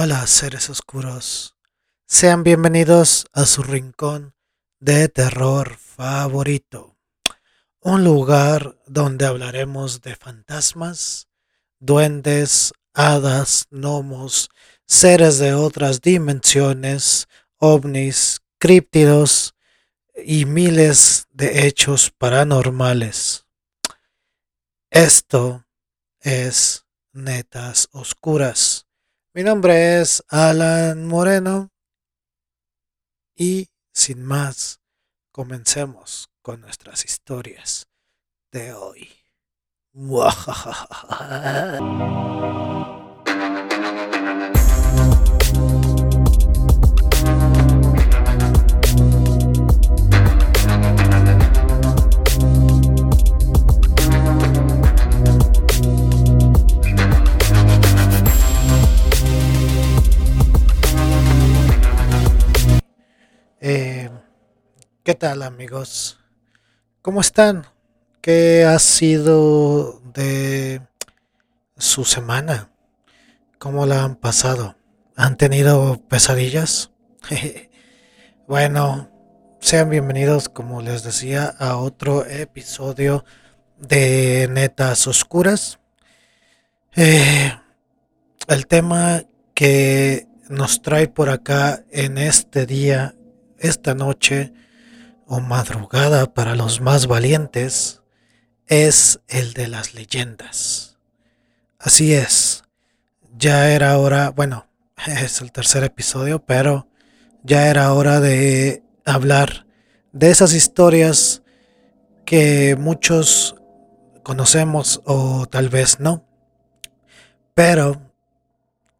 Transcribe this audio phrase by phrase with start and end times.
[0.00, 1.56] Hola seres oscuros,
[2.06, 4.32] sean bienvenidos a su rincón
[4.78, 6.96] de terror favorito,
[7.80, 11.26] un lugar donde hablaremos de fantasmas,
[11.80, 14.50] duendes, hadas, gnomos,
[14.86, 17.26] seres de otras dimensiones,
[17.56, 19.56] ovnis, críptidos
[20.14, 23.46] y miles de hechos paranormales.
[24.90, 25.66] Esto
[26.20, 28.77] es Netas Oscuras.
[29.38, 31.70] Mi nombre es Alan Moreno
[33.36, 34.80] y sin más,
[35.30, 37.86] comencemos con nuestras historias
[38.50, 39.08] de hoy.
[63.60, 64.08] Eh,
[65.02, 66.20] ¿Qué tal amigos?
[67.02, 67.66] ¿Cómo están?
[68.20, 70.80] ¿Qué ha sido de
[71.76, 72.70] su semana?
[73.58, 74.76] ¿Cómo la han pasado?
[75.16, 76.92] ¿Han tenido pesadillas?
[78.46, 79.10] bueno,
[79.58, 83.24] sean bienvenidos, como les decía, a otro episodio
[83.76, 85.80] de Netas Oscuras.
[86.94, 87.52] Eh,
[88.46, 93.16] el tema que nos trae por acá en este día,
[93.58, 94.52] esta noche
[95.26, 98.02] o madrugada para los más valientes,
[98.66, 100.98] es el de las leyendas.
[101.78, 102.64] Así es,
[103.36, 104.66] ya era hora, bueno,
[105.06, 106.88] es el tercer episodio, pero
[107.42, 109.66] ya era hora de hablar
[110.12, 111.42] de esas historias
[112.24, 113.54] que muchos
[114.22, 116.26] conocemos o tal vez no,
[117.54, 118.02] pero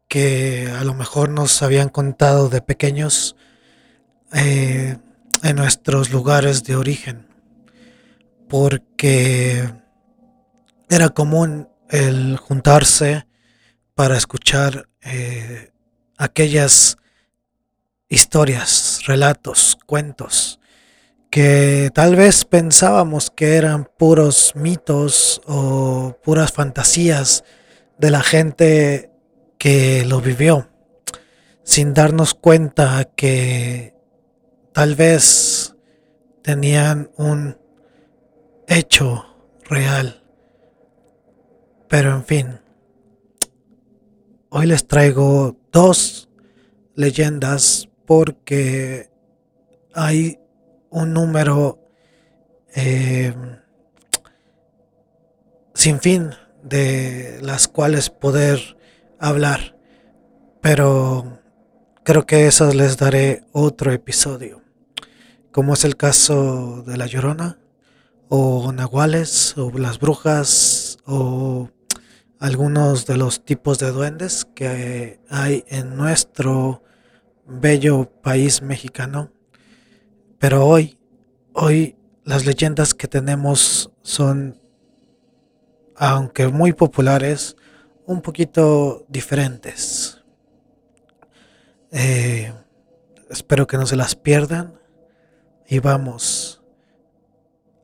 [0.07, 3.35] que a lo mejor nos habían contado de pequeños
[4.33, 4.97] eh,
[5.43, 7.27] en nuestros lugares de origen
[8.47, 9.71] porque
[10.89, 13.27] era común el juntarse
[13.95, 15.71] para escuchar eh,
[16.17, 16.97] aquellas
[18.09, 20.59] historias, relatos, cuentos
[21.29, 27.43] que tal vez pensábamos que eran puros mitos o puras fantasías
[27.99, 29.11] de la gente
[29.59, 30.69] que lo vivió,
[31.63, 33.93] sin darnos cuenta que
[34.73, 35.75] tal vez
[36.41, 37.57] tenían un
[38.67, 39.25] hecho
[39.69, 40.23] real.
[41.87, 42.59] Pero en fin,
[44.49, 46.29] hoy les traigo dos
[46.95, 49.09] leyendas porque
[49.93, 50.39] hay
[50.89, 51.79] un número
[52.75, 53.33] eh,
[55.73, 56.31] sin fin
[56.63, 58.77] de las cuales poder
[59.19, 59.75] hablar.
[60.61, 61.38] Pero
[62.09, 64.63] creo que esas les daré otro episodio.
[65.51, 67.59] Como es el caso de La Llorona,
[68.29, 71.69] o nahuales o las brujas o
[72.39, 76.81] algunos de los tipos de duendes que hay en nuestro
[77.45, 79.31] bello país mexicano.
[80.39, 80.97] Pero hoy,
[81.53, 84.59] hoy las leyendas que tenemos son,
[85.95, 87.55] aunque muy populares,
[88.07, 89.98] un poquito diferentes.
[91.91, 92.53] Eh,
[93.29, 94.79] espero que no se las pierdan
[95.67, 96.61] y vamos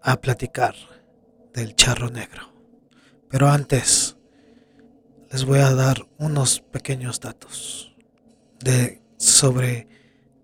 [0.02, 0.76] a platicar
[1.54, 2.54] del charro negro.
[3.30, 4.18] Pero antes
[5.32, 7.96] les voy a dar unos pequeños datos
[8.60, 9.88] de sobre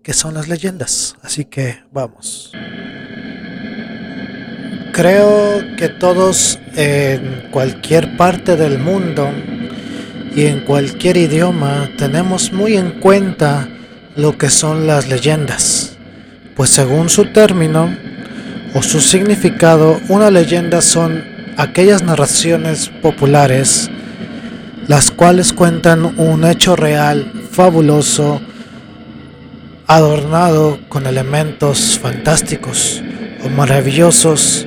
[0.02, 2.52] qué son las leyendas, así que vamos.
[4.92, 9.30] Creo que todos en cualquier parte del mundo
[10.34, 13.68] y en cualquier idioma tenemos muy en cuenta
[14.16, 15.96] lo que son las leyendas,
[16.56, 17.94] pues según su término,
[18.74, 21.24] o su significado, una leyenda son
[21.56, 23.90] aquellas narraciones populares
[24.88, 28.40] las cuales cuentan un hecho real, fabuloso,
[29.86, 33.02] adornado con elementos fantásticos
[33.44, 34.66] o maravillosos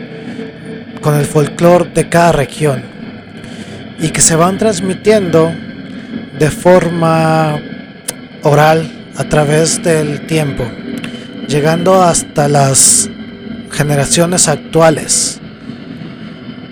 [1.02, 2.95] con el folclore de cada región
[4.00, 5.52] y que se van transmitiendo
[6.38, 7.60] de forma
[8.44, 10.66] oral a través del tiempo,
[11.48, 13.10] llegando hasta las
[13.72, 15.40] generaciones actuales.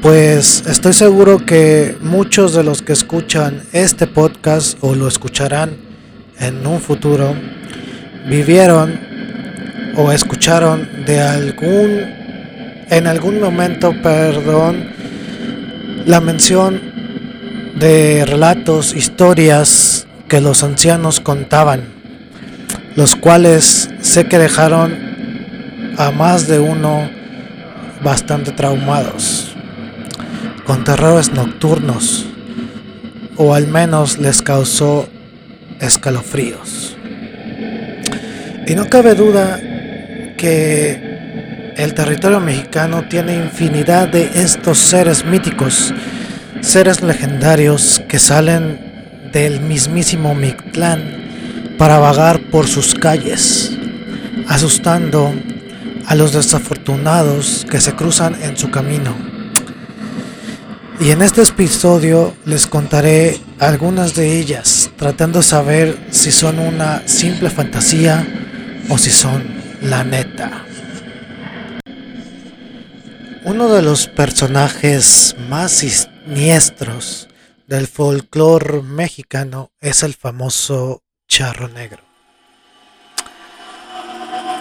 [0.01, 5.77] Pues estoy seguro que muchos de los que escuchan este podcast o lo escucharán
[6.39, 7.33] en un futuro
[8.27, 8.99] vivieron
[9.95, 12.23] o escucharon de algún
[12.89, 14.89] en algún momento, perdón,
[16.05, 16.92] la mención
[17.75, 21.81] de relatos, historias que los ancianos contaban,
[22.95, 27.09] los cuales sé que dejaron a más de uno
[28.03, 29.55] bastante traumados,
[30.65, 32.25] con terrores nocturnos,
[33.35, 35.09] o al menos les causó
[35.79, 36.97] escalofríos.
[38.67, 39.59] Y no cabe duda
[40.37, 45.93] que el territorio mexicano tiene infinidad de estos seres míticos,
[46.63, 53.71] seres legendarios que salen del mismísimo Mictlán para vagar por sus calles,
[54.47, 55.33] asustando
[56.07, 59.13] a los desafortunados que se cruzan en su camino.
[61.01, 67.01] Y en este episodio les contaré algunas de ellas, tratando de saber si son una
[67.05, 68.25] simple fantasía
[68.87, 69.43] o si son
[69.81, 70.63] la neta.
[73.43, 75.83] Uno de los personajes más
[76.25, 77.27] siniestros
[77.67, 82.03] del folclore mexicano es el famoso charro negro.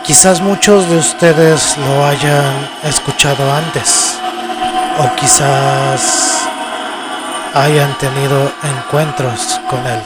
[0.05, 4.19] Quizás muchos de ustedes lo hayan escuchado antes
[4.99, 6.41] o quizás
[7.55, 10.01] hayan tenido encuentros con él.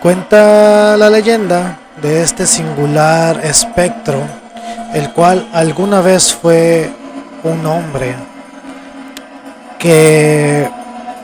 [0.00, 4.22] Cuenta la leyenda de este singular espectro,
[4.94, 6.90] el cual alguna vez fue
[7.42, 8.14] un hombre
[9.80, 10.70] que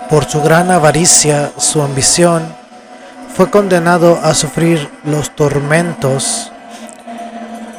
[0.08, 2.42] por su gran avaricia, su ambición,
[3.36, 6.50] fue condenado a sufrir los tormentos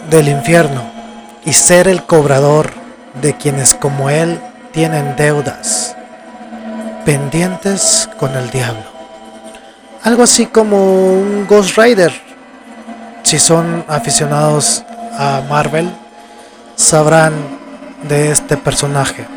[0.10, 0.84] del infierno
[1.44, 2.70] y ser el cobrador
[3.22, 4.40] de quienes como él
[4.72, 5.96] tienen deudas
[7.06, 8.84] pendientes con el diablo.
[10.04, 12.14] Algo así como un Ghost Rider.
[13.24, 14.84] Si son aficionados
[15.18, 15.92] a Marvel,
[16.76, 17.34] sabrán
[18.08, 19.37] de este personaje.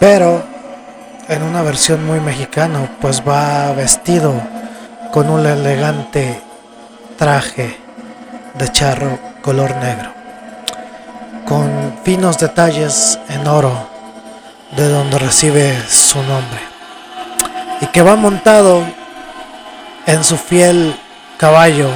[0.00, 0.42] Pero
[1.28, 4.32] en una versión muy mexicana, pues va vestido
[5.12, 6.40] con un elegante
[7.18, 7.78] traje
[8.54, 10.10] de charro color negro,
[11.46, 13.90] con finos detalles en oro
[14.74, 16.60] de donde recibe su nombre,
[17.82, 18.82] y que va montado
[20.06, 20.98] en su fiel
[21.36, 21.90] caballo,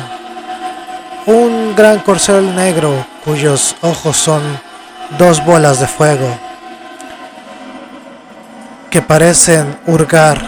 [1.25, 4.43] un gran corcel negro cuyos ojos son
[5.19, 6.44] dos bolas de fuego
[8.95, 10.39] que parecen hurgar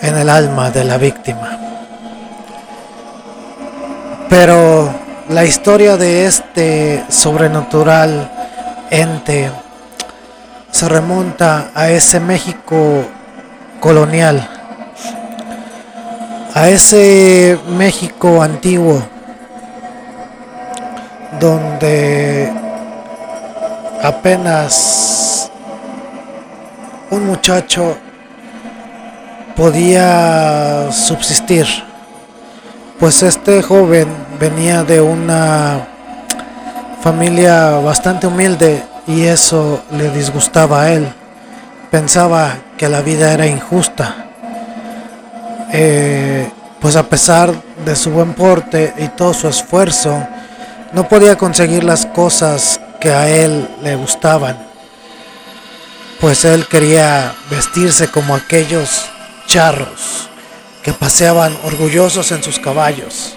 [0.00, 1.56] en el alma de la víctima.
[4.28, 4.92] Pero
[5.28, 8.32] la historia de este sobrenatural
[8.90, 9.52] ente
[10.72, 13.04] se remonta a ese México
[13.78, 14.44] colonial,
[16.54, 19.00] a ese México antiguo,
[21.38, 22.52] donde
[24.02, 25.48] apenas
[27.10, 27.96] un muchacho
[29.56, 31.66] podía subsistir,
[32.98, 34.08] pues este joven
[34.38, 35.88] venía de una
[37.00, 41.08] familia bastante humilde y eso le disgustaba a él.
[41.90, 44.26] Pensaba que la vida era injusta.
[45.72, 46.50] Eh,
[46.80, 47.52] pues a pesar
[47.84, 50.26] de su buen porte y todo su esfuerzo,
[50.92, 54.67] no podía conseguir las cosas que a él le gustaban.
[56.20, 59.06] Pues él quería vestirse como aquellos
[59.46, 60.28] charros
[60.82, 63.36] que paseaban orgullosos en sus caballos.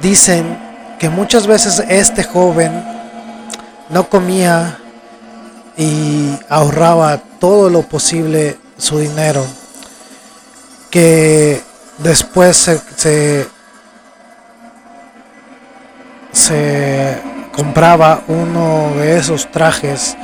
[0.00, 0.58] Dicen
[0.98, 2.84] que muchas veces este joven
[3.90, 4.78] no comía
[5.76, 9.46] y ahorraba todo lo posible su dinero,
[10.90, 11.62] que
[11.98, 13.46] después se,
[16.32, 17.18] se,
[17.52, 20.16] compraba uno de esos trajes,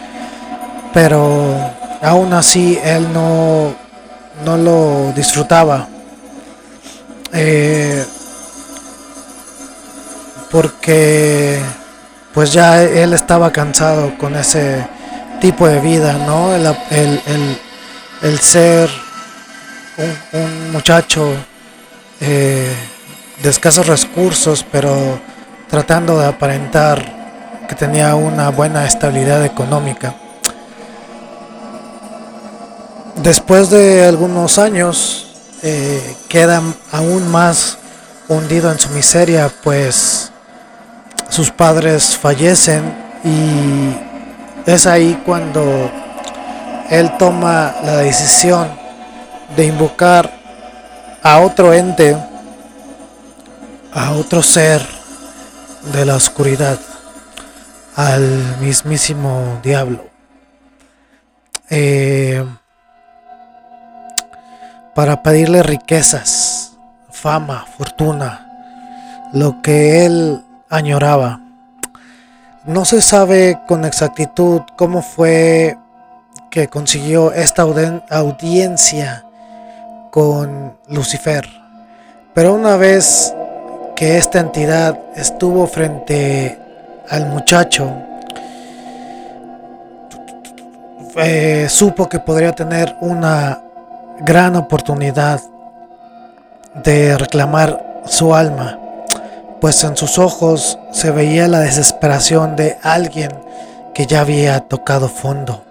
[0.96, 1.54] pero
[2.00, 3.74] aún así él no,
[4.46, 5.86] no lo disfrutaba.
[7.34, 8.02] Eh,
[10.50, 11.60] porque
[12.32, 14.86] pues ya él estaba cansado con ese
[15.38, 16.54] tipo de vida, ¿no?
[16.54, 18.88] El, ser
[20.32, 21.30] un, muchacho
[22.22, 22.74] eh,
[23.42, 25.20] de escasos recursos, pero
[25.68, 27.04] tratando de aparentar
[27.68, 30.14] que tenía una buena estabilidad económica.
[33.16, 35.26] Después de algunos años,
[35.62, 37.78] eh, queda aún más
[38.28, 40.30] hundido en su miseria, pues
[41.30, 42.94] sus padres fallecen
[43.24, 45.90] y es ahí cuando
[46.90, 48.68] él toma la decisión
[49.56, 50.30] de invocar
[51.22, 52.16] a otro ente,
[53.92, 54.86] a otro ser
[55.92, 56.78] de la oscuridad,
[57.96, 60.04] al mismísimo diablo.
[61.70, 62.44] eh,
[64.96, 66.72] para pedirle riquezas,
[67.10, 71.42] fama, fortuna, lo que él añoraba.
[72.64, 75.76] No se sabe con exactitud cómo fue
[76.50, 77.60] que consiguió esta
[78.08, 79.26] audiencia
[80.10, 81.46] con Lucifer,
[82.32, 83.34] pero una vez
[83.96, 86.58] que esta entidad estuvo frente
[87.10, 87.92] al muchacho,
[91.16, 93.60] eh, supo que podría tener una
[94.20, 95.40] gran oportunidad
[96.82, 98.80] de reclamar su alma
[99.60, 103.30] pues en sus ojos se veía la desesperación de alguien
[103.94, 105.64] que ya había tocado fondo.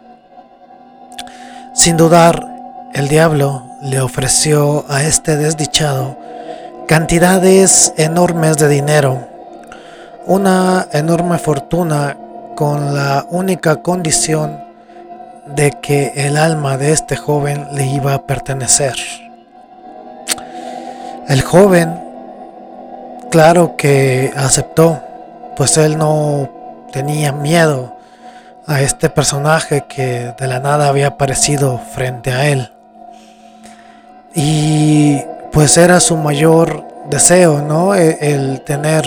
[1.74, 2.46] Sin dudar,
[2.94, 6.18] el diablo le ofreció a este desdichado
[6.88, 9.28] cantidades enormes de dinero,
[10.26, 12.18] una enorme fortuna
[12.56, 14.65] con la única condición
[15.46, 18.96] de que el alma de este joven le iba a pertenecer.
[21.28, 22.00] El joven
[23.32, 25.02] claro que aceptó,
[25.56, 26.50] pues él no
[26.92, 27.96] tenía miedo
[28.68, 32.72] a este personaje que de la nada había aparecido frente a él.
[34.34, 35.22] Y
[35.52, 37.96] pues era su mayor deseo, ¿no?
[37.96, 39.06] E, el, tener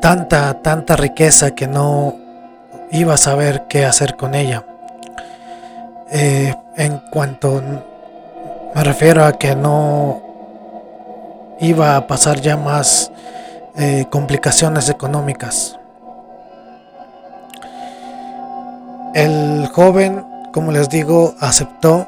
[0.00, 2.27] tanta, tanta riqueza que no
[2.90, 4.64] iba a saber qué hacer con ella.
[6.10, 7.60] Eh, en cuanto
[8.74, 10.22] me refiero a que no
[11.60, 13.10] iba a pasar ya más
[13.76, 15.78] eh, complicaciones económicas.
[19.14, 22.06] El joven, como les digo, aceptó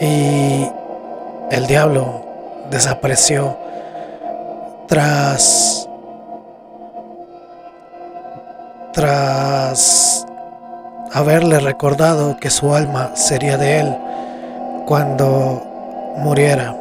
[0.00, 0.66] y
[1.50, 2.24] el diablo
[2.70, 3.58] desapareció
[4.86, 5.89] tras
[8.92, 10.26] tras
[11.12, 13.96] haberle recordado que su alma sería de él
[14.86, 15.62] cuando
[16.16, 16.76] muriera.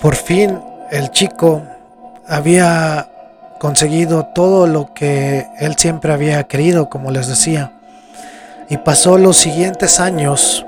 [0.00, 1.62] Por fin el chico
[2.28, 3.08] había
[3.58, 7.72] conseguido todo lo que él siempre había querido, como les decía.
[8.68, 10.66] Y pasó los siguientes años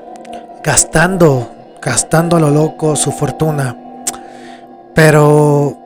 [0.62, 1.50] gastando,
[1.83, 3.76] gastando a lo loco su fortuna.
[4.95, 5.76] Pero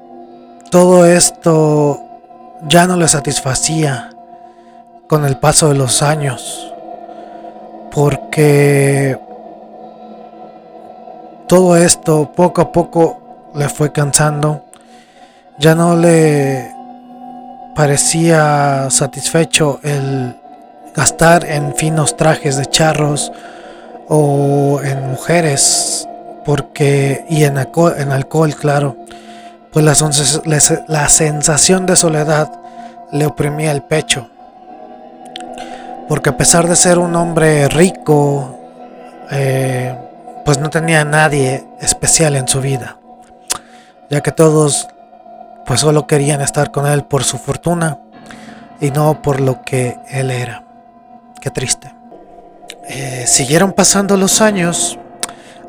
[0.71, 2.10] todo esto
[2.69, 4.11] ya no le satisfacía
[5.09, 6.73] con el paso de los años.
[7.91, 9.19] Porque
[11.49, 14.65] todo esto poco a poco le fue cansando.
[15.59, 16.73] Ya no le
[17.75, 20.37] parecía satisfecho el
[20.95, 23.33] gastar en finos trajes de charros
[24.09, 26.09] o en mujeres
[26.45, 28.97] porque y en alcohol, en alcohol claro
[29.73, 32.51] pues la, sensación de soledad
[33.13, 34.29] le oprimía el pecho
[36.09, 38.59] porque a pesar de ser un hombre rico
[39.31, 39.97] eh,
[40.45, 42.97] pues no tenía nadie especial en su vida
[44.09, 44.89] ya que todos
[45.67, 47.99] pues solo querían estar con él por su fortuna
[48.81, 50.65] y no por lo que él era.
[51.41, 51.95] Qué triste.
[52.89, 54.99] Eh, siguieron pasando los años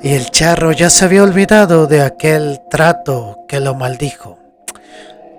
[0.03, 4.39] y el charro ya se había olvidado de aquel trato que lo maldijo.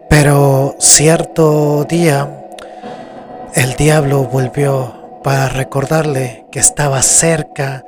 [0.08, 2.28] Pero cierto día
[3.54, 7.84] el diablo volvió para recordarle que estaba cerca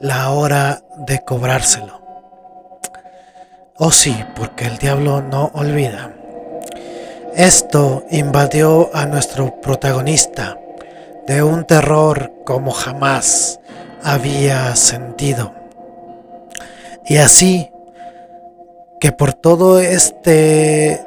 [0.00, 2.00] la hora de cobrárselo.
[3.76, 6.12] Oh sí, porque el diablo no olvida.
[7.34, 10.58] Esto invadió a nuestro protagonista
[11.26, 13.60] de un terror como jamás
[14.02, 15.57] había sentido.
[17.08, 17.70] Y así
[19.00, 21.04] que por todo este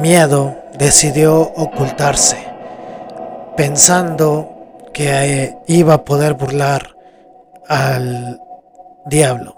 [0.00, 2.38] miedo decidió ocultarse,
[3.56, 6.96] pensando que iba a poder burlar
[7.68, 8.40] al
[9.04, 9.56] diablo.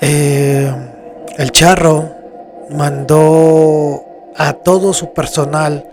[0.00, 0.72] Eh,
[1.36, 2.10] el charro
[2.70, 4.04] mandó
[4.36, 5.88] a todo su personal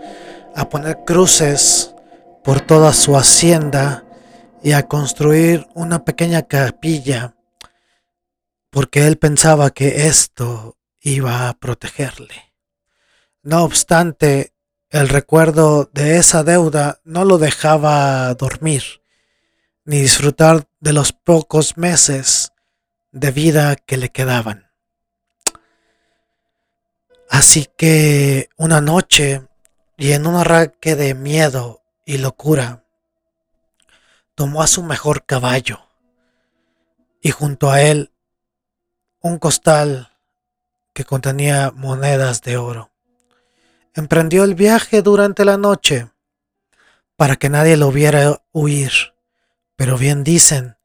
[0.54, 1.94] a poner cruces
[2.42, 4.04] por toda su hacienda
[4.66, 7.36] y a construir una pequeña capilla
[8.68, 12.52] porque él pensaba que esto iba a protegerle.
[13.44, 14.54] No obstante,
[14.90, 18.82] el recuerdo de esa deuda no lo dejaba dormir
[19.84, 22.50] ni disfrutar de los pocos meses
[23.12, 24.72] de vida que le quedaban.
[27.30, 29.46] Así que una noche,
[29.96, 32.82] y en un arranque de miedo y locura,
[34.36, 35.80] tomó a su mejor caballo
[37.20, 38.12] y junto a él
[39.20, 40.12] un costal
[40.92, 42.92] que contenía monedas de oro.
[43.94, 46.10] emprendió el viaje durante la noche
[47.16, 48.92] para que nadie lo viera huir.
[49.74, 50.76] Pero bien dicen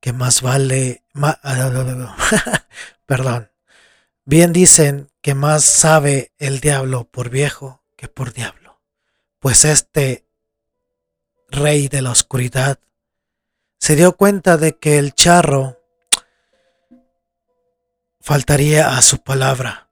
[0.00, 1.04] que más vale...
[3.06, 3.50] perdón.
[4.24, 8.80] Bien dicen que más sabe el diablo por viejo que por diablo.
[9.40, 10.24] Pues este
[11.48, 12.78] rey de la oscuridad
[13.82, 15.76] se dio cuenta de que el charro
[18.20, 19.90] faltaría a su palabra.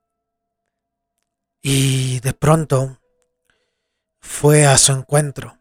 [1.61, 3.01] Y de pronto
[4.21, 5.59] fue a su encuentro,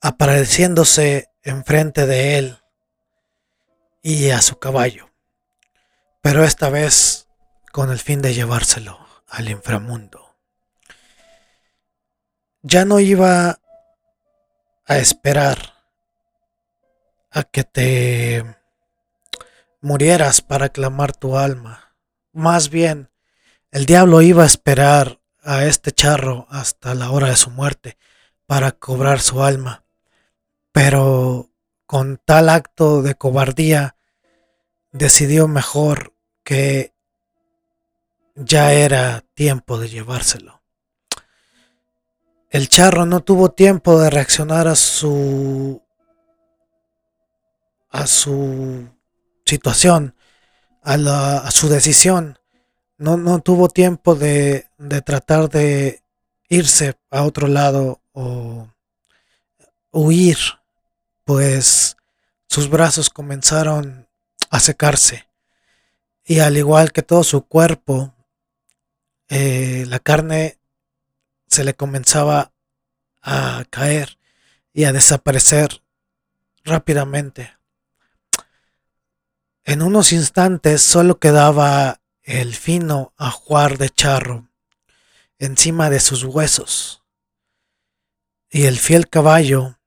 [0.00, 2.58] apareciéndose enfrente de él
[4.02, 5.12] y a su caballo,
[6.22, 7.28] pero esta vez
[7.70, 10.34] con el fin de llevárselo al inframundo.
[12.62, 13.60] Ya no iba
[14.86, 15.81] a esperar
[17.32, 18.44] a que te
[19.80, 21.94] murieras para clamar tu alma.
[22.32, 23.10] Más bien,
[23.70, 27.96] el diablo iba a esperar a este charro hasta la hora de su muerte
[28.46, 29.84] para cobrar su alma.
[30.72, 31.50] Pero
[31.86, 33.96] con tal acto de cobardía
[34.92, 36.92] decidió mejor que
[38.34, 40.62] ya era tiempo de llevárselo.
[42.50, 45.82] El charro no tuvo tiempo de reaccionar a su
[47.92, 48.88] a su
[49.44, 50.16] situación,
[50.82, 52.38] a, su decisión.
[52.98, 56.02] No, no tuvo tiempo de, de, tratar de
[56.48, 58.68] irse a otro lado o
[59.92, 60.38] huir,
[61.24, 61.96] pues
[62.48, 64.08] sus brazos comenzaron
[64.50, 65.28] a secarse.
[66.24, 68.14] Y al igual que todo su cuerpo,
[69.28, 70.58] eh, la carne
[71.46, 72.52] se le comenzaba
[73.22, 74.18] a caer
[74.72, 75.82] y a desaparecer
[76.64, 77.56] rápidamente.
[79.64, 84.48] En unos instantes solo quedaba el fino ajuar de charro
[85.38, 87.02] encima de sus huesos.
[88.50, 89.78] Y el fiel caballo,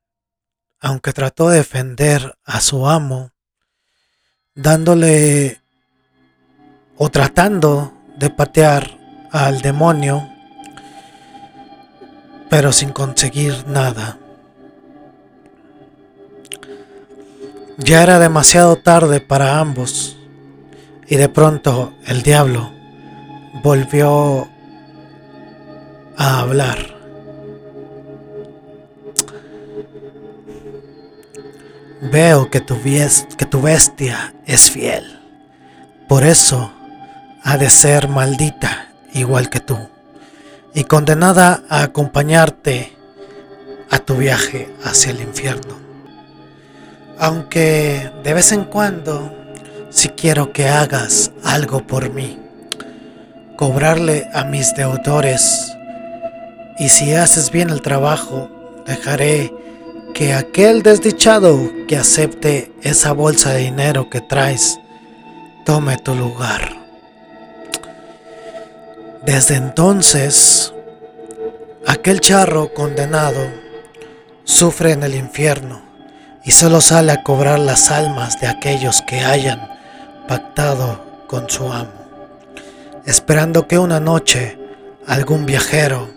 [0.79, 3.31] aunque trató de defender a su amo,
[4.53, 5.61] dándole
[6.97, 8.97] o tratando de patear
[9.31, 10.29] al demonio,
[12.49, 14.19] pero sin conseguir nada.
[17.77, 20.17] Ya era demasiado tarde para ambos
[21.07, 22.71] y de pronto el diablo
[23.63, 24.47] volvió
[26.15, 26.95] a hablar.
[32.01, 35.19] Veo que tu, que tu bestia es fiel.
[36.07, 36.71] Por eso
[37.43, 39.77] ha de ser maldita igual que tú
[40.73, 42.95] y condenada a acompañarte
[43.89, 45.84] a tu viaje hacia el infierno.
[47.17, 49.33] Aunque de vez en cuando,
[49.89, 52.37] si quiero que hagas algo por mí,
[53.55, 55.73] cobrarle a mis deudores,
[56.77, 58.49] y si haces bien el trabajo,
[58.85, 59.53] dejaré
[60.13, 64.77] que aquel desdichado que acepte esa bolsa de dinero que traes
[65.65, 66.75] tome tu lugar.
[69.25, 70.73] Desde entonces,
[71.87, 73.49] aquel charro condenado
[74.43, 75.84] sufre en el infierno
[76.45, 79.67] y solo sale a cobrar las almas de aquellos que hayan
[80.27, 81.91] pactado con su amo,
[83.05, 84.59] esperando que una noche
[85.07, 86.07] algún viajero,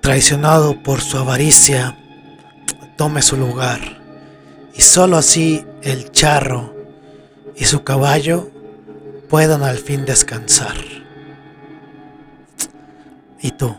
[0.00, 1.98] traicionado por su avaricia,
[2.96, 3.80] tome su lugar,
[4.72, 6.74] y solo así el charro
[7.56, 8.50] y su caballo
[9.28, 10.76] puedan al fin descansar.
[13.40, 13.76] ¿Y tú?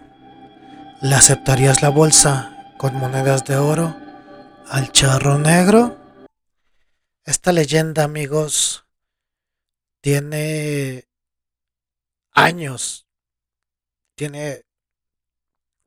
[1.02, 3.96] ¿Le aceptarías la bolsa con monedas de oro
[4.68, 5.98] al charro negro.
[7.24, 8.86] Esta leyenda, amigos,
[10.02, 11.08] tiene
[12.32, 13.08] años,
[14.16, 14.64] tiene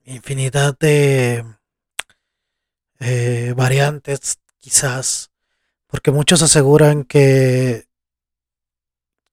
[0.04, 1.44] infinidad de
[3.00, 5.30] eh, variantes, quizás,
[5.86, 7.88] porque muchos aseguran que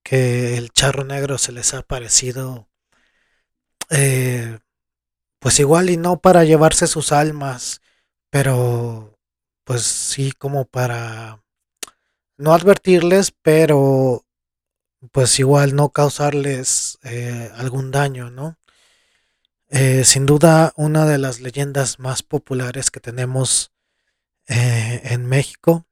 [0.06, 2.70] que el charro negro se les ha parecido
[3.90, 4.60] eh,
[5.46, 7.80] pues igual y no para llevarse sus almas,
[8.32, 9.20] pero
[9.64, 11.44] pues sí como para
[12.36, 14.26] no advertirles, pero
[15.12, 18.58] pues igual no causarles eh, algún daño, ¿no?
[19.70, 23.72] Eh, sin duda una de las leyendas más populares que tenemos
[24.48, 25.86] eh, en México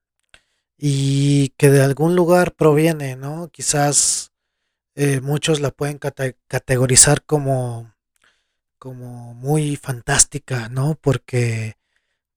[0.79, 3.49] y que de algún lugar proviene, ¿no?
[3.49, 4.31] Quizás
[5.21, 7.92] muchos la pueden categorizar como
[8.83, 10.95] como muy fantástica, ¿no?
[10.95, 11.77] Porque,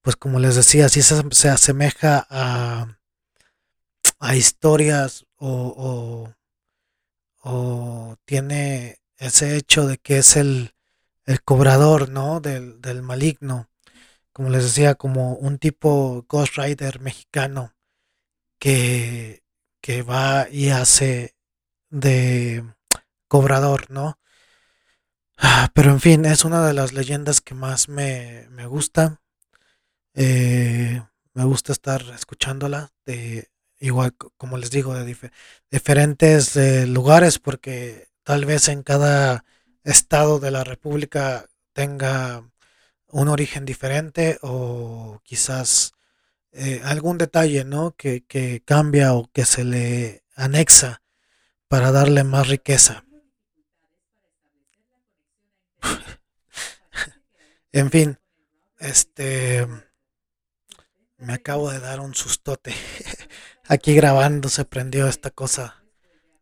[0.01, 3.01] pues como les decía, sí se, asemeja a,
[4.21, 6.33] a historias o,
[7.43, 10.73] o tiene ese hecho de que es el,
[11.25, 12.39] el cobrador, ¿no?
[12.39, 13.69] Del, del maligno.
[14.33, 17.75] Como les decía, como un tipo Ghost Rider mexicano
[18.61, 19.43] que,
[19.81, 21.35] que va y hace
[21.91, 22.65] de
[23.27, 24.17] cobrador, ¿no?
[25.39, 29.21] Ah, pero en fin, es una de las leyendas que más me, me gusta.
[30.15, 31.03] Eh,
[31.35, 35.17] me gusta estar escuchándola de igual como les digo de
[35.71, 39.45] diferentes eh, lugares porque tal vez en cada
[39.85, 42.51] estado de la república tenga
[43.09, 45.93] un origen diferente o quizás
[46.53, 47.95] eh, algún detalle ¿no?
[47.97, 51.03] que, que cambia o que se le anexa
[51.69, 53.06] para darle más riqueza
[57.73, 58.19] en fin
[58.79, 59.67] este
[61.19, 62.75] me acabo de dar un sustote.
[63.69, 65.83] Aquí grabando se prendió esta cosa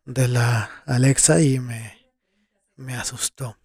[0.05, 2.13] de la Alexa y me,
[2.77, 3.57] me asustó.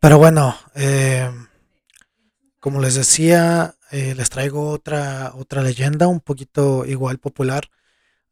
[0.00, 1.30] Pero bueno, eh,
[2.60, 7.70] como les decía, eh, les traigo otra, otra leyenda un poquito igual popular.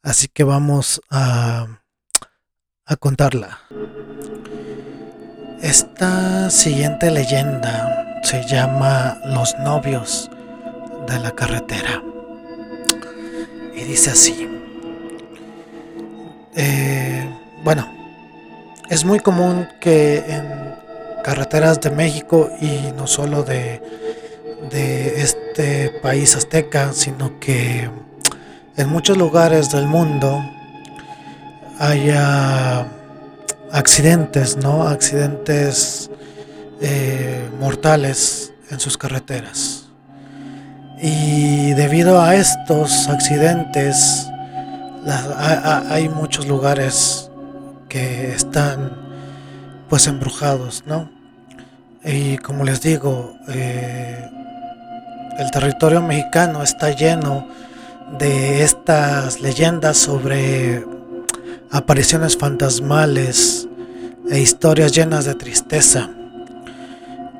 [0.02, 1.82] Así que vamos a,
[2.84, 3.60] a contarla.
[5.62, 10.28] Esta siguiente leyenda se llama Los novios
[11.06, 12.02] de la carretera.
[13.72, 14.48] Y dice así.
[16.56, 17.88] Eh, bueno,
[18.90, 20.74] es muy común que en
[21.22, 23.80] carreteras de México y no solo de,
[24.68, 27.88] de este país azteca, sino que
[28.76, 30.44] en muchos lugares del mundo
[31.78, 32.88] haya
[33.72, 34.86] accidentes, ¿no?
[34.86, 36.10] Accidentes
[36.80, 39.86] eh, mortales en sus carreteras.
[41.00, 44.28] Y debido a estos accidentes,
[45.88, 47.28] hay muchos lugares
[47.88, 48.92] que están
[49.88, 51.10] pues embrujados, ¿no?
[52.04, 54.30] Y como les digo, eh,
[55.38, 57.48] el territorio mexicano está lleno
[58.18, 60.84] de estas leyendas sobre
[61.72, 63.66] apariciones fantasmales
[64.30, 66.10] e historias llenas de tristeza,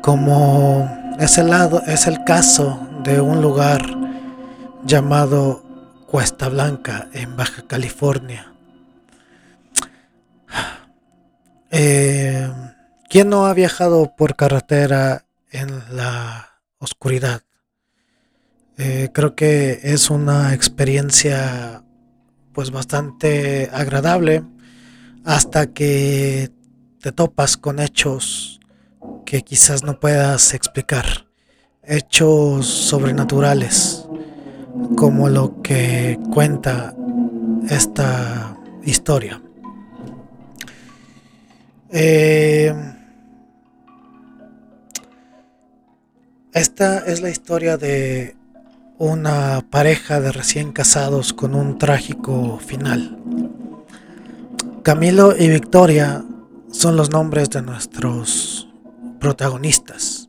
[0.00, 3.82] como es el, lado, es el caso de un lugar
[4.84, 5.62] llamado
[6.06, 8.52] Cuesta Blanca en Baja California.
[11.74, 12.52] Eh,
[13.08, 17.40] ¿Quién no ha viajado por carretera en la oscuridad?
[18.76, 21.82] Eh, creo que es una experiencia
[22.52, 24.44] pues bastante agradable
[25.24, 26.50] hasta que
[27.00, 28.60] te topas con hechos
[29.24, 31.26] que quizás no puedas explicar
[31.84, 34.06] hechos sobrenaturales,
[34.96, 36.94] como lo que cuenta
[37.68, 39.42] esta historia.
[41.90, 42.74] Eh,
[46.52, 48.36] esta es la historia de
[49.02, 53.18] una pareja de recién casados con un trágico final.
[54.84, 56.24] Camilo y Victoria
[56.70, 58.68] son los nombres de nuestros
[59.18, 60.28] protagonistas.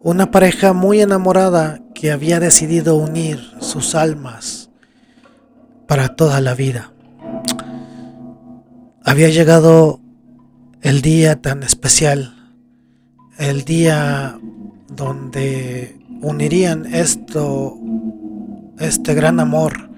[0.00, 4.70] Una pareja muy enamorada que había decidido unir sus almas
[5.86, 6.92] para toda la vida.
[9.04, 10.00] Había llegado
[10.82, 12.34] el día tan especial,
[13.38, 14.36] el día
[14.88, 17.78] donde unirían esto,
[18.78, 19.90] este gran amor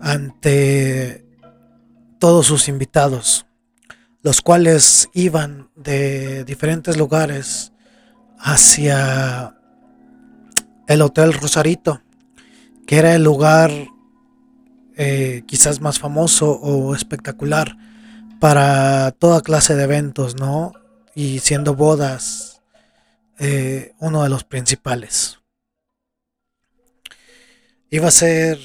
[0.00, 1.24] ante
[2.18, 3.46] todos sus invitados,
[4.22, 7.72] los cuales iban de diferentes lugares
[8.38, 9.56] hacia
[10.86, 12.02] el Hotel Rosarito,
[12.86, 13.70] que era el lugar
[14.96, 17.76] eh, quizás más famoso o espectacular
[18.40, 20.72] para toda clase de eventos, ¿no?
[21.14, 22.53] Y siendo bodas
[23.38, 25.38] eh, uno de los principales.
[27.90, 28.58] Iba a ser,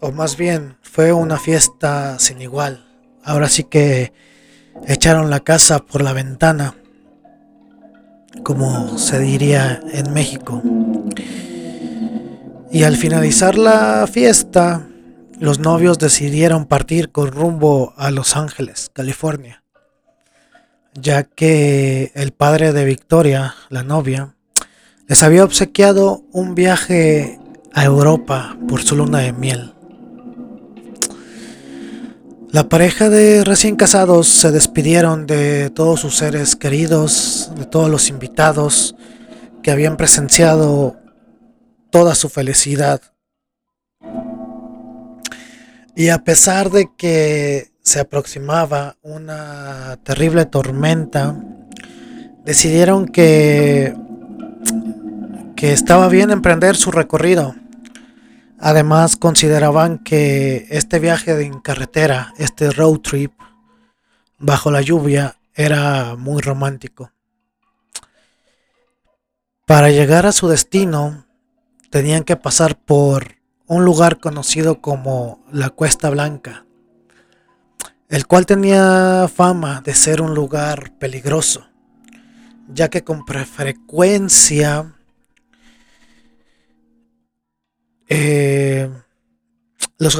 [0.00, 2.86] o más bien, fue una fiesta sin igual.
[3.24, 4.12] Ahora sí que
[4.86, 6.74] echaron la casa por la ventana
[8.42, 10.62] como se diría en México.
[12.70, 14.86] Y al finalizar la fiesta,
[15.38, 19.64] los novios decidieron partir con rumbo a Los Ángeles, California,
[21.00, 24.34] ya que el padre de Victoria, la novia,
[25.08, 27.38] les había obsequiado un viaje
[27.72, 29.74] a Europa por su luna de miel.
[32.50, 38.08] La pareja de recién casados se despidieron de todos sus seres queridos, de todos los
[38.08, 38.96] invitados
[39.62, 40.96] que habían presenciado
[41.90, 43.02] toda su felicidad.
[45.94, 51.40] Y a pesar de que se aproximaba una terrible tormenta,
[52.44, 53.94] decidieron que,
[55.54, 57.54] que estaba bien emprender su recorrido.
[58.58, 63.32] Además consideraban que este viaje en carretera, este road trip
[64.40, 67.12] bajo la lluvia, era muy romántico.
[69.64, 71.24] Para llegar a su destino,
[71.90, 73.36] tenían que pasar por
[73.68, 76.65] un lugar conocido como la Cuesta Blanca,
[78.08, 81.66] el cual tenía fama de ser un lugar peligroso,
[82.68, 84.94] ya que con frecuencia
[88.08, 88.88] eh,
[89.98, 90.16] los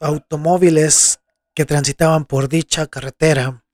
[0.00, 1.20] automóviles
[1.54, 3.64] que transitaban por dicha carretera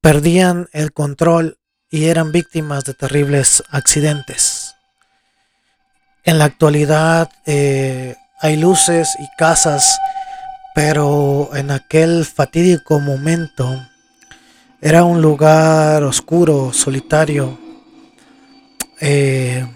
[0.00, 1.58] perdían el control
[1.90, 4.74] y eran víctimas de terribles accidentes.
[6.24, 9.96] En la actualidad eh, hay luces y casas,
[10.76, 13.88] pero en aquel fatídico momento
[14.82, 17.58] era un lugar oscuro, solitario.
[19.00, 19.66] Eh,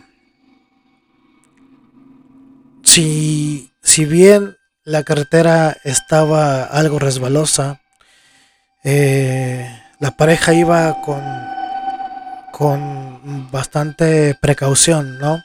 [2.83, 7.81] si, si bien la carretera estaba algo resbalosa,
[8.85, 11.23] eh, la pareja iba con,
[12.53, 15.43] con bastante precaución, ¿no?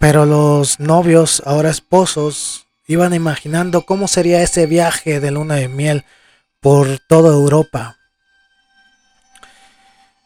[0.00, 6.04] Pero los novios, ahora esposos, iban imaginando cómo sería ese viaje de luna de miel
[6.60, 7.98] por toda Europa.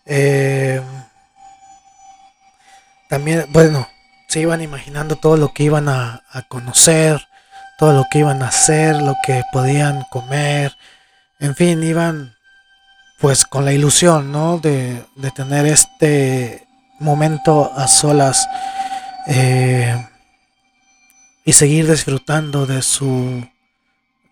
[0.06, 0.80] Eh,
[3.08, 3.88] también, bueno,
[4.28, 7.26] se iban imaginando todo lo que iban a, conocer,
[7.78, 10.76] todo lo que iban a hacer, lo que podían comer,
[11.40, 12.34] en fin, iban
[13.18, 14.58] pues con la ilusión, ¿no?
[14.58, 16.66] De, tener este
[17.00, 18.48] momento a solas
[19.26, 19.96] eh,
[21.44, 23.46] y seguir disfrutando de su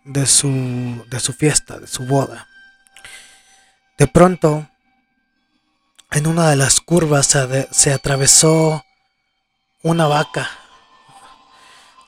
[0.03, 2.47] de su de su fiesta, de su boda.
[3.97, 4.67] De pronto,
[6.09, 7.37] en una de las curvas
[7.71, 8.83] se, atravesó
[9.83, 10.49] una vaca,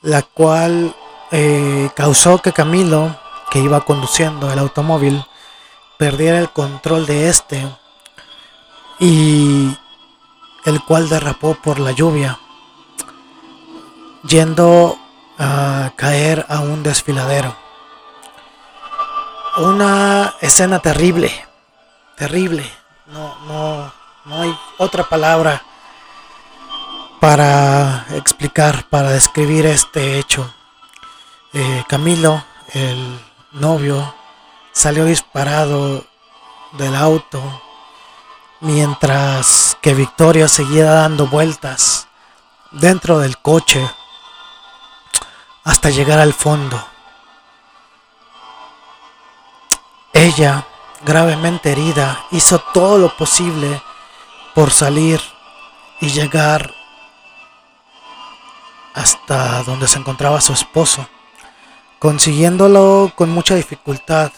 [0.01, 0.95] la cual
[1.31, 3.19] eh, causó que Camilo,
[3.51, 5.23] que iba conduciendo el automóvil,
[5.97, 7.63] perdiera el control de este
[8.99, 9.77] y
[10.65, 12.39] el cual derrapó por la lluvia
[14.23, 14.97] yendo
[15.37, 17.55] a caer a un desfiladero.
[19.57, 21.31] Una escena terrible,
[22.17, 22.69] terrible.
[23.07, 23.93] No, no,
[24.25, 25.61] no hay otra palabra
[27.19, 30.53] para explicar, para describir este hecho.
[31.53, 33.19] Eh, Camilo, el
[33.51, 34.13] novio,
[34.71, 36.03] salió disparado
[36.73, 37.61] del auto
[38.59, 42.07] mientras que Victoria seguía dando vueltas
[42.71, 43.87] dentro del coche
[45.63, 46.85] hasta llegar al fondo.
[50.13, 50.67] Ella,
[51.05, 53.81] gravemente herida, hizo todo lo posible
[54.53, 55.19] por salir
[55.99, 56.73] y llegar
[58.93, 61.07] hasta donde se encontraba su esposo,
[61.97, 64.31] consiguiéndolo con mucha dificultad.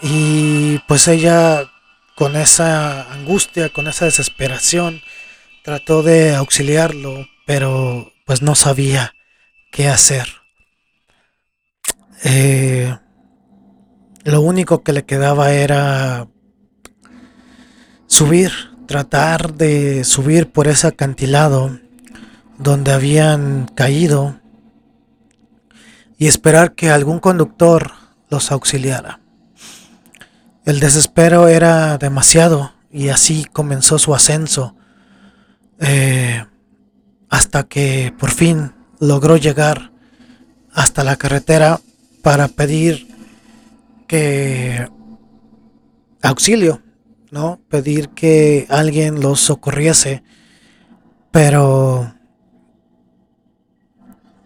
[0.00, 1.70] Y pues ella,
[2.14, 5.02] con esa angustia, con esa desesperación,
[5.62, 9.14] trató de auxiliarlo, pero pues no sabía
[9.72, 10.28] qué hacer.
[12.22, 12.96] Eh,
[14.22, 16.28] lo único que le quedaba era
[18.06, 18.52] subir,
[18.86, 21.80] tratar de subir por ese acantilado
[22.58, 24.38] donde habían caído
[26.18, 27.92] y esperar que algún conductor
[28.30, 29.20] los auxiliara.
[30.64, 34.76] El desespero era demasiado y así comenzó su ascenso
[35.80, 36.44] eh,
[37.28, 39.90] hasta que por fin logró llegar
[40.72, 41.80] hasta la carretera
[42.22, 43.08] para pedir
[44.06, 44.88] que
[46.22, 46.80] auxilio,
[47.32, 47.60] ¿no?
[47.68, 50.22] Pedir que alguien los socorriese,
[51.32, 52.14] pero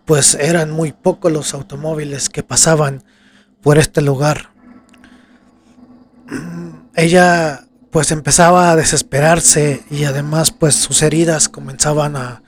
[0.06, 3.04] pues eran muy pocos los automóviles que pasaban
[3.60, 4.52] por este lugar.
[6.94, 12.42] Ella pues empezaba a desesperarse y además pues sus heridas comenzaban a,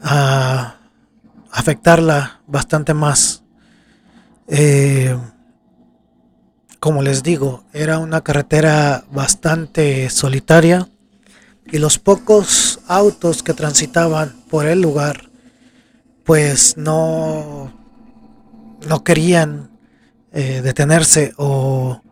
[0.00, 0.77] a
[1.58, 3.42] afectarla bastante más.
[4.46, 5.18] Eh,
[6.78, 10.88] como les digo, era una carretera bastante solitaria
[11.66, 15.28] y los pocos autos que transitaban por el lugar
[16.24, 17.72] pues no,
[18.86, 19.70] no querían
[20.32, 22.02] eh, detenerse o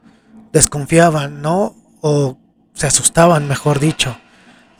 [0.52, 1.76] desconfiaban, ¿no?
[2.00, 2.36] O
[2.74, 4.16] se asustaban, mejor dicho,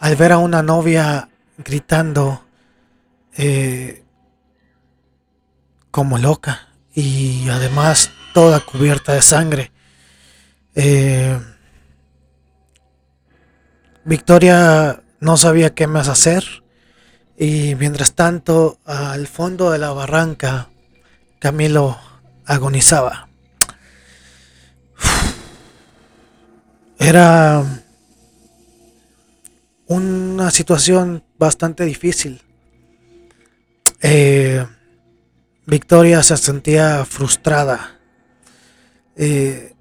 [0.00, 2.42] al ver a una novia gritando
[3.36, 4.05] eh,
[5.96, 9.72] como loca y además toda cubierta de sangre.
[10.74, 11.40] Eh,
[14.04, 16.44] Victoria no sabía qué más hacer
[17.38, 20.68] y mientras tanto al fondo de la barranca
[21.38, 21.98] Camilo
[22.44, 23.30] agonizaba.
[26.98, 27.64] Era
[29.86, 32.42] una situación bastante difícil.
[34.02, 34.66] Eh,
[35.66, 37.98] Victoria se sentía frustrada.
[39.16, 39.74] Eh,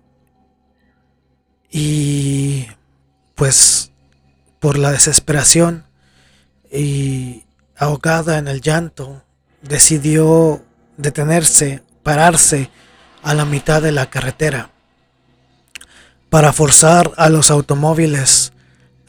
[1.69, 2.67] y
[3.35, 3.91] pues
[4.59, 5.85] por la desesperación
[6.71, 7.45] y
[7.77, 9.23] ahogada en el llanto,
[9.61, 10.63] decidió
[10.97, 12.69] detenerse, pararse
[13.21, 14.71] a la mitad de la carretera
[16.29, 18.53] para forzar a los automóviles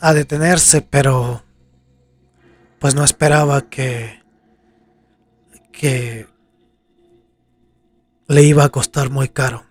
[0.01, 1.45] a detenerse, pero
[2.79, 4.27] pues no esperaba que
[5.77, 6.27] que
[8.29, 9.65] le iba a costar muy caro.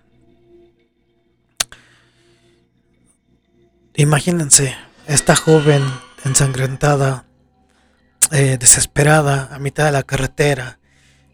[3.96, 4.76] Imagínense,
[5.08, 5.84] esta joven
[6.26, 7.26] ensangrentada,
[8.32, 10.80] eh, desesperada, a mitad de la carretera,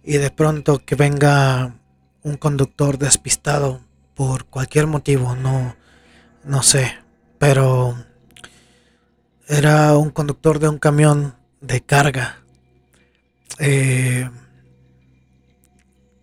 [0.03, 1.75] y de pronto que venga
[2.23, 3.81] un conductor despistado
[4.15, 5.75] por cualquier motivo, no,
[6.43, 6.93] no sé,
[7.39, 7.95] pero
[9.47, 12.41] era un conductor de un camión de carga
[13.59, 14.29] eh,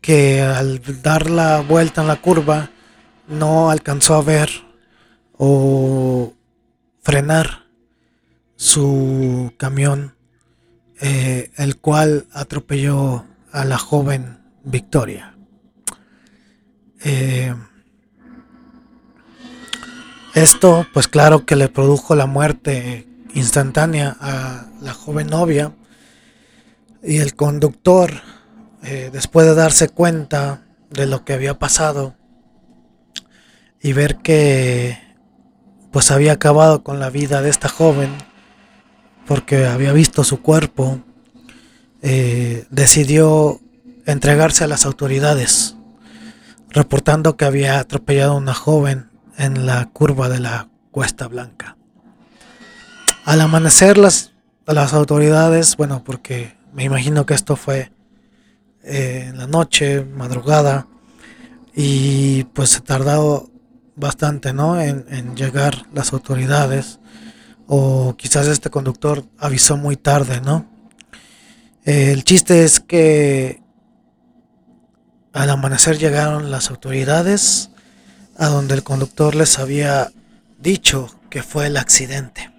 [0.09, 2.71] que al dar la vuelta en la curva
[3.29, 4.49] no alcanzó a ver
[5.37, 6.33] o
[7.03, 7.67] frenar
[8.57, 10.15] su camión,
[10.99, 15.37] eh, el cual atropelló a la joven Victoria.
[17.05, 17.55] Eh,
[20.33, 25.75] esto, pues claro que le produjo la muerte instantánea a la joven novia
[27.03, 28.23] y el conductor,
[28.83, 32.15] eh, después de darse cuenta de lo que había pasado
[33.81, 34.99] y ver que
[35.91, 38.11] pues había acabado con la vida de esta joven
[39.27, 41.03] porque había visto su cuerpo
[42.01, 43.61] eh, decidió
[44.07, 45.77] entregarse a las autoridades,
[46.71, 51.77] reportando que había atropellado a una joven en la curva de la Cuesta Blanca.
[53.25, 54.33] Al amanecer las,
[54.67, 57.93] las autoridades, bueno, porque me imagino que esto fue
[58.89, 60.87] eh, en la noche, madrugada,
[61.75, 63.51] y pues se tardado
[63.95, 64.81] bastante, ¿no?
[64.81, 66.99] En, en llegar las autoridades,
[67.67, 70.67] o quizás este conductor avisó muy tarde, ¿no?
[71.85, 73.63] el chiste es que
[75.33, 77.71] al amanecer llegaron las autoridades
[78.37, 80.11] a donde el conductor les había
[80.59, 82.51] dicho que fue el accidente.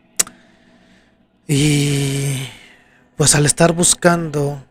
[1.48, 2.48] Y
[3.18, 4.64] pues al estar buscando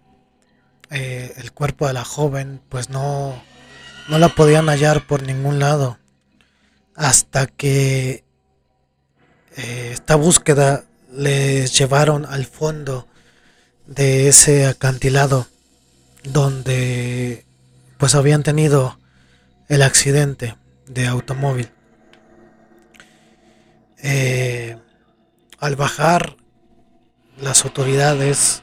[0.91, 3.41] eh, el cuerpo de la joven, pues no,
[4.09, 5.99] no la podían hallar por ningún lado.
[6.95, 8.25] Hasta que
[9.57, 13.07] eh, esta búsqueda les llevaron al fondo
[13.87, 15.47] de ese acantilado
[16.25, 17.45] donde
[17.97, 18.99] pues habían tenido
[19.69, 21.71] el accidente de automóvil.
[24.03, 24.79] Eh,
[25.59, 26.37] al bajar
[27.41, 28.63] las autoridades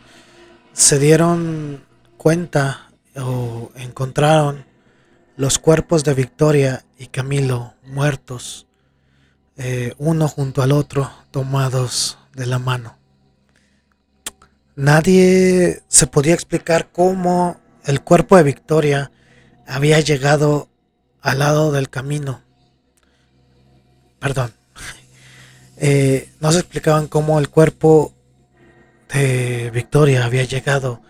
[0.73, 1.84] se dieron
[2.25, 4.65] cuenta o encontraron
[5.37, 8.65] los cuerpos de Victoria y Camilo muertos,
[9.57, 12.97] eh, uno junto al otro, tomados de la mano.
[14.75, 19.11] Nadie se podía explicar cómo el cuerpo de Victoria
[19.67, 20.67] había llegado
[21.21, 22.41] al lado del camino.
[24.17, 24.51] Perdón.
[25.77, 28.13] Eh, no se explicaban cómo el cuerpo
[29.13, 31.01] de Victoria había llegado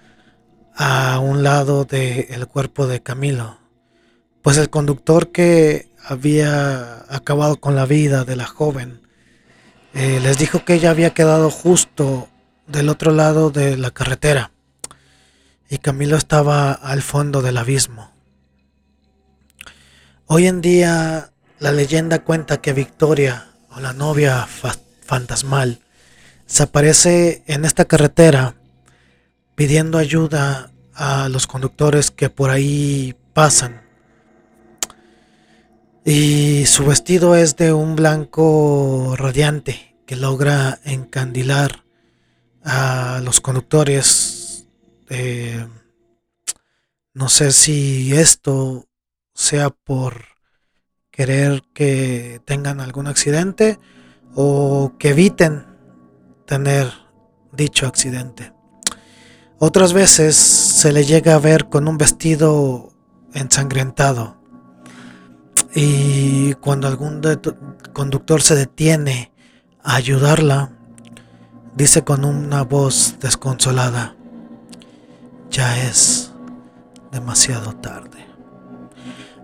[0.75, 3.57] a un lado del cuerpo de Camilo.
[4.41, 9.01] Pues el conductor que había acabado con la vida de la joven
[9.93, 12.27] eh, les dijo que ella había quedado justo
[12.67, 14.51] del otro lado de la carretera
[15.69, 18.11] y Camilo estaba al fondo del abismo.
[20.27, 24.47] Hoy en día la leyenda cuenta que Victoria, o la novia
[25.05, 25.79] fantasmal,
[26.45, 28.55] se aparece en esta carretera
[29.55, 33.81] pidiendo ayuda a los conductores que por ahí pasan.
[36.03, 41.83] Y su vestido es de un blanco radiante que logra encandilar
[42.63, 44.67] a los conductores.
[45.09, 45.65] Eh,
[47.13, 48.87] no sé si esto
[49.33, 50.25] sea por
[51.11, 53.79] querer que tengan algún accidente
[54.35, 55.65] o que eviten
[56.45, 56.91] tener
[57.51, 58.54] dicho accidente.
[59.57, 62.91] Otras veces se le llega a ver con un vestido
[63.33, 64.35] ensangrentado.
[65.77, 67.21] y cuando algún
[67.91, 69.33] conductor se detiene
[69.83, 70.71] a ayudarla,
[71.75, 74.15] dice con una voz desconsolada,
[75.49, 76.31] ya es
[77.11, 78.25] demasiado tarde.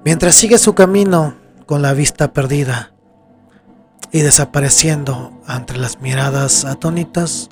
[0.05, 1.36] Mientras sigue su camino
[1.66, 2.93] con la vista perdida
[4.14, 7.49] y desapareciendo entre las miradas atónitas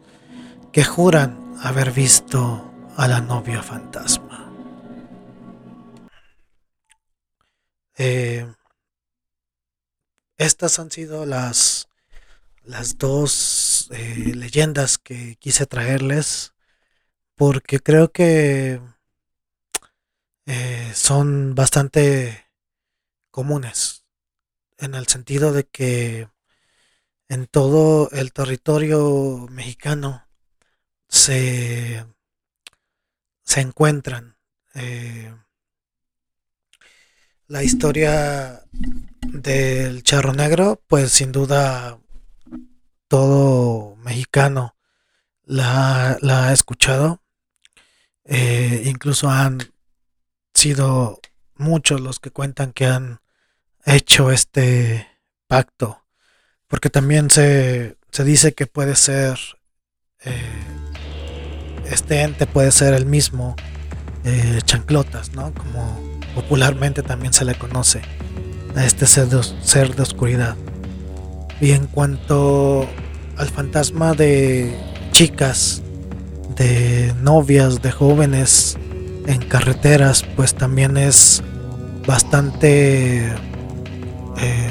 [0.72, 4.52] que juran haber visto a la novia fantasma.
[7.98, 8.48] Eh,
[10.38, 11.90] estas han sido las,
[12.64, 16.54] las dos eh, leyendas que quise traerles
[17.36, 18.82] porque creo que
[20.46, 22.48] eh, son bastante
[23.32, 24.06] comunes
[24.78, 26.30] en el sentido de que
[27.28, 30.29] en todo el territorio mexicano
[31.10, 32.06] se,
[33.44, 34.38] se encuentran.
[34.76, 35.34] Eh,
[37.48, 38.64] la historia
[39.22, 42.00] del charro negro, pues sin duda
[43.08, 44.76] todo mexicano
[45.44, 47.22] la, ha escuchado.
[48.24, 49.60] Eh, incluso han
[50.54, 51.20] sido
[51.56, 53.20] muchos los que cuentan que han
[53.84, 55.08] hecho este
[55.48, 56.06] pacto.
[56.68, 59.40] Porque también se, se dice que puede ser,
[60.24, 60.79] eh,
[61.90, 63.56] este ente puede ser el mismo
[64.24, 65.54] eh, chanclotas, ¿no?
[65.54, 66.00] Como
[66.36, 68.02] popularmente también se le conoce
[68.76, 70.56] a este ser de, oscuridad.
[71.60, 72.88] Y en cuanto
[73.38, 74.78] al fantasma de
[75.12, 75.82] chicas,
[76.56, 78.78] de novias, de jóvenes
[79.28, 81.44] en carreteras, pues también es
[82.06, 84.70] bastante eh,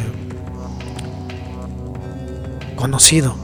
[2.77, 3.37] conocido,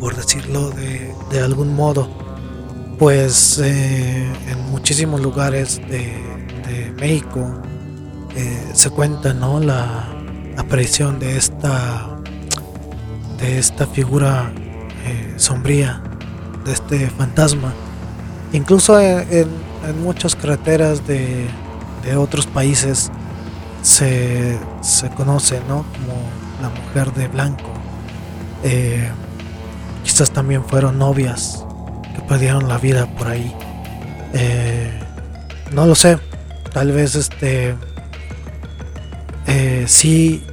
[0.00, 2.08] por decirlo de, algún modo,
[3.02, 6.22] pues eh, en muchísimos lugares de,
[7.00, 7.60] México
[8.36, 9.58] eh, se cuenta ¿no?
[9.58, 10.06] la
[10.56, 12.20] aparición de esta
[13.40, 14.52] de esta figura
[15.04, 16.00] eh, sombría
[16.64, 17.74] de este fantasma
[18.52, 19.48] incluso en,
[20.00, 21.48] muchas carreteras de,
[22.04, 23.10] de otros países
[23.82, 25.84] se, se, conoce ¿no?
[25.92, 26.22] como
[26.62, 27.68] la mujer de blanco
[30.04, 31.64] quizás también fueron novias
[32.28, 33.54] perdieron la vida por ahí.
[35.72, 36.18] No lo sé.
[36.72, 37.74] Tal vez este
[39.46, 40.44] eh, sí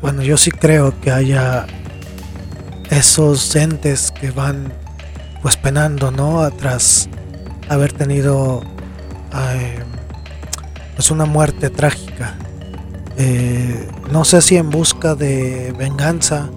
[0.00, 1.66] bueno yo sí creo que haya
[2.90, 4.72] esos entes que van
[5.42, 7.08] pues penando no tras
[7.68, 8.62] haber tenido
[9.34, 9.82] eh,
[10.94, 12.34] pues una muerte trágica.
[13.18, 16.50] Eh, no sé si en busca de venganza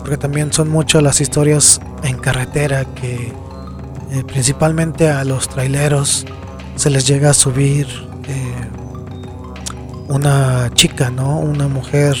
[0.00, 3.32] porque también son muchas las historias en carretera que
[4.22, 6.24] principalmente a los traileros
[6.76, 7.86] se les llega a subir
[8.28, 8.68] eh,
[10.08, 11.38] una chica, ¿no?
[11.38, 12.16] Una mujer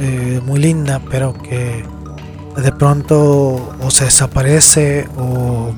[0.00, 1.84] eh, muy linda, pero que
[2.56, 5.72] de pronto o se desaparece o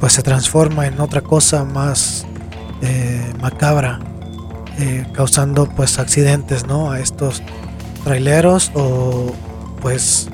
[0.00, 2.26] pues se transforma en otra cosa más
[2.82, 4.00] eh, macabra,
[5.12, 6.90] causando pues accidentes, ¿no?
[6.90, 7.42] A estos
[8.02, 9.32] traileros o
[9.80, 10.28] pues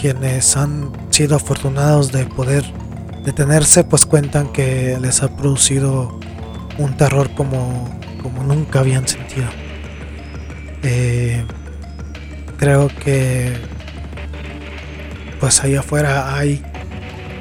[0.00, 2.64] quienes han sido afortunados de poder
[3.26, 6.18] detenerse, pues cuentan que les ha producido
[6.78, 9.48] un terror como, como nunca habían sentido.
[10.84, 11.44] Eh,
[12.56, 13.52] creo que
[15.40, 16.62] pues allá afuera hay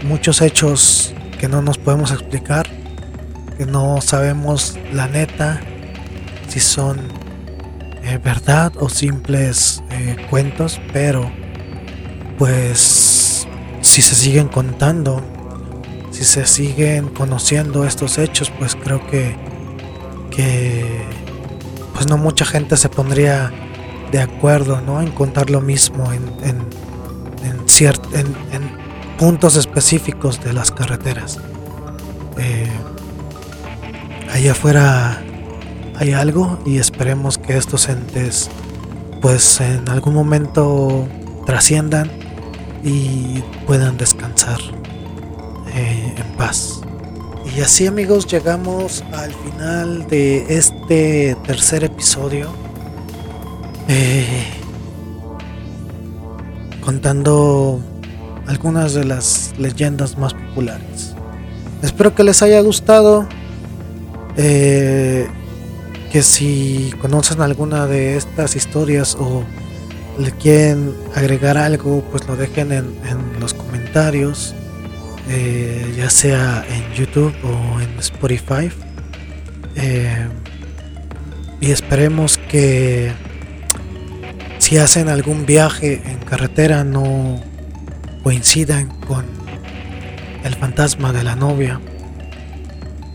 [0.04, 2.66] muchos hechos que no nos podemos explicar,
[3.56, 5.62] que no sabemos la neta
[6.48, 7.00] si son
[8.04, 11.32] eh, verdad o simples eh, cuentos, pero
[12.40, 13.48] pues
[13.82, 15.35] si se siguen contando
[16.26, 19.36] se siguen conociendo estos hechos, pues creo que,
[21.94, 23.52] pues no mucha gente se pondría
[24.12, 25.02] de acuerdo ¿no?
[25.02, 26.26] en contar lo mismo en
[29.18, 31.40] puntos específicos de las carreteras.
[32.38, 32.70] Eh,
[34.32, 35.22] allá afuera
[35.96, 38.50] hay algo y esperemos que estos entes
[39.22, 41.08] pues en algún momento
[41.46, 42.12] trasciendan
[42.84, 44.60] y puedan descansar.
[45.76, 46.80] Eh, en paz.
[47.54, 52.50] Y así amigos llegamos al final de este tercer episodio.
[53.90, 54.46] Eh,
[56.80, 57.82] contando
[58.48, 61.14] algunas de las leyendas más populares.
[61.82, 63.28] Espero que les haya gustado.
[64.38, 65.28] Eh,
[66.10, 69.44] que si conocen alguna de estas historias o
[70.18, 74.56] le quieren agregar algo, pues lo dejen en los comentarios.
[75.28, 78.70] Eh, ya sea en YouTube o en Spotify.
[79.76, 80.28] Eh,
[81.60, 83.12] y esperemos que
[84.60, 87.42] si hacen algún viaje en carretera no
[88.24, 89.26] coincidan con
[90.44, 91.80] el fantasma de la novia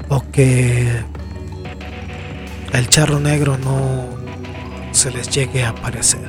[0.09, 0.89] o que
[2.73, 4.05] el charro negro no
[4.93, 6.29] se les llegue a aparecer.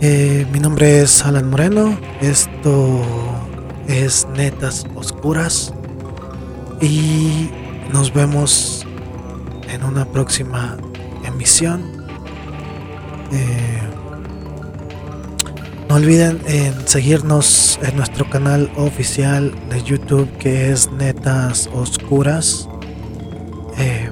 [0.00, 3.04] Eh, mi nombre es Alan Moreno, esto
[3.90, 5.74] es Netas Oscuras
[6.80, 7.50] y
[7.92, 8.86] nos vemos
[9.68, 10.76] en una próxima
[11.24, 11.82] emisión.
[13.32, 13.80] Eh,
[15.88, 22.68] no olviden en seguirnos en nuestro canal oficial de YouTube que es Netas Oscuras.
[23.76, 24.08] Eh,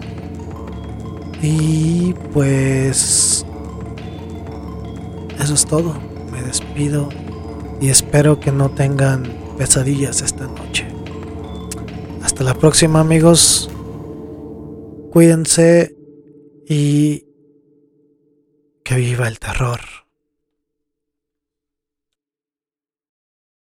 [1.41, 3.47] y pues
[5.39, 5.97] eso es todo.
[6.33, 7.11] Me despido
[7.81, 10.87] y espero que no tengan pesadillas esta noche.
[12.23, 13.69] Hasta la próxima amigos.
[15.11, 15.97] Cuídense
[16.69, 17.25] y
[18.85, 19.81] que viva el terror.